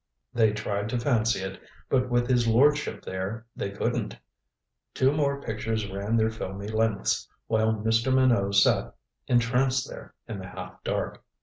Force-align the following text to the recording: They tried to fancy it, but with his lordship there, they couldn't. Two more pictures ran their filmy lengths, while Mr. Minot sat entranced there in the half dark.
They 0.33 0.51
tried 0.51 0.89
to 0.89 0.99
fancy 0.99 1.41
it, 1.41 1.59
but 1.87 2.09
with 2.09 2.27
his 2.27 2.47
lordship 2.47 3.03
there, 3.05 3.45
they 3.55 3.69
couldn't. 3.69 4.17
Two 4.95 5.11
more 5.11 5.39
pictures 5.43 5.87
ran 5.91 6.17
their 6.17 6.31
filmy 6.31 6.69
lengths, 6.69 7.27
while 7.45 7.75
Mr. 7.75 8.11
Minot 8.11 8.55
sat 8.55 8.95
entranced 9.27 9.87
there 9.87 10.15
in 10.27 10.39
the 10.39 10.47
half 10.47 10.83
dark. 10.83 11.23